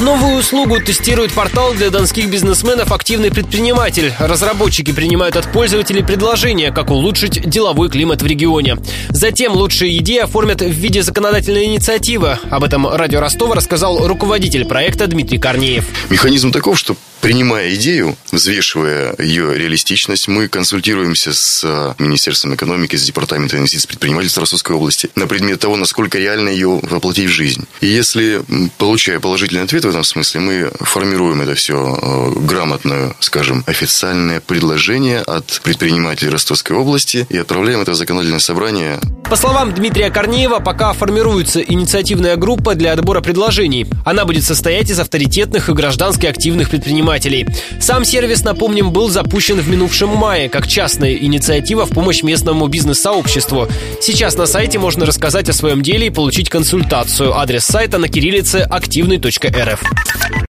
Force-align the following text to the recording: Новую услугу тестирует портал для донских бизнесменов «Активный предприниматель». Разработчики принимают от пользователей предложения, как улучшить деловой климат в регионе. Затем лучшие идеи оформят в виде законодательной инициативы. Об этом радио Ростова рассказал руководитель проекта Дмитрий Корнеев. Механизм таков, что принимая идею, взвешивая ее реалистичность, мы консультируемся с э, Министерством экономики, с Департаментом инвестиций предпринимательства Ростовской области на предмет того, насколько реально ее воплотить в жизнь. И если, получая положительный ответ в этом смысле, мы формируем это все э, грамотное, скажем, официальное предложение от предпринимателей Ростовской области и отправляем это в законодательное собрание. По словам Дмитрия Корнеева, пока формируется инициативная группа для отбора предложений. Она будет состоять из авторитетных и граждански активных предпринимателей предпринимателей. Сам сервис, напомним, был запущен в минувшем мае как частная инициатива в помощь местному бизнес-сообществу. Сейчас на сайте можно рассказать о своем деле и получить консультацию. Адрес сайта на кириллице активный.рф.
Новую 0.00 0.40
услугу 0.40 0.78
тестирует 0.78 1.32
портал 1.32 1.72
для 1.72 1.88
донских 1.88 2.30
бизнесменов 2.30 2.92
«Активный 2.92 3.30
предприниматель». 3.30 4.12
Разработчики 4.18 4.92
принимают 4.92 5.36
от 5.36 5.50
пользователей 5.50 6.04
предложения, 6.04 6.70
как 6.70 6.90
улучшить 6.90 7.48
деловой 7.48 7.88
климат 7.88 8.20
в 8.20 8.26
регионе. 8.26 8.76
Затем 9.08 9.54
лучшие 9.54 9.96
идеи 9.98 10.18
оформят 10.18 10.60
в 10.60 10.68
виде 10.68 11.02
законодательной 11.02 11.64
инициативы. 11.64 12.38
Об 12.50 12.64
этом 12.64 12.86
радио 12.86 13.20
Ростова 13.20 13.54
рассказал 13.54 14.06
руководитель 14.06 14.66
проекта 14.66 15.06
Дмитрий 15.06 15.38
Корнеев. 15.38 15.86
Механизм 16.10 16.52
таков, 16.52 16.78
что 16.78 16.94
принимая 17.26 17.74
идею, 17.74 18.16
взвешивая 18.30 19.12
ее 19.18 19.58
реалистичность, 19.58 20.28
мы 20.28 20.46
консультируемся 20.46 21.34
с 21.34 21.62
э, 21.64 21.94
Министерством 21.98 22.54
экономики, 22.54 22.94
с 22.94 23.02
Департаментом 23.02 23.58
инвестиций 23.58 23.88
предпринимательства 23.88 24.42
Ростовской 24.42 24.76
области 24.76 25.10
на 25.16 25.26
предмет 25.26 25.58
того, 25.58 25.74
насколько 25.74 26.18
реально 26.18 26.50
ее 26.50 26.78
воплотить 26.82 27.28
в 27.28 27.32
жизнь. 27.32 27.66
И 27.80 27.88
если, 27.88 28.42
получая 28.78 29.18
положительный 29.18 29.64
ответ 29.64 29.84
в 29.84 29.88
этом 29.88 30.04
смысле, 30.04 30.40
мы 30.40 30.70
формируем 30.78 31.40
это 31.40 31.56
все 31.56 31.98
э, 32.00 32.38
грамотное, 32.46 33.16
скажем, 33.18 33.64
официальное 33.66 34.40
предложение 34.40 35.18
от 35.18 35.60
предпринимателей 35.64 36.30
Ростовской 36.30 36.76
области 36.76 37.26
и 37.28 37.38
отправляем 37.38 37.80
это 37.80 37.90
в 37.90 37.96
законодательное 37.96 38.38
собрание. 38.38 39.00
По 39.28 39.34
словам 39.34 39.74
Дмитрия 39.74 40.10
Корнеева, 40.10 40.60
пока 40.60 40.92
формируется 40.92 41.60
инициативная 41.60 42.36
группа 42.36 42.76
для 42.76 42.92
отбора 42.92 43.20
предложений. 43.20 43.88
Она 44.04 44.24
будет 44.24 44.44
состоять 44.44 44.90
из 44.90 45.00
авторитетных 45.00 45.68
и 45.68 45.72
граждански 45.72 46.26
активных 46.26 46.70
предпринимателей 46.70 47.15
предпринимателей. 47.16 47.46
Сам 47.80 48.04
сервис, 48.04 48.44
напомним, 48.44 48.90
был 48.90 49.08
запущен 49.08 49.60
в 49.60 49.68
минувшем 49.68 50.10
мае 50.10 50.48
как 50.48 50.66
частная 50.66 51.14
инициатива 51.14 51.84
в 51.86 51.90
помощь 51.90 52.22
местному 52.22 52.66
бизнес-сообществу. 52.68 53.68
Сейчас 54.00 54.36
на 54.36 54.46
сайте 54.46 54.78
можно 54.78 55.06
рассказать 55.06 55.48
о 55.48 55.52
своем 55.52 55.82
деле 55.82 56.08
и 56.08 56.10
получить 56.10 56.48
консультацию. 56.48 57.36
Адрес 57.36 57.64
сайта 57.64 57.98
на 57.98 58.08
кириллице 58.08 58.66
активный.рф. 58.68 59.82